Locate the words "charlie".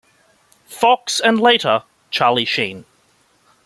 2.09-2.43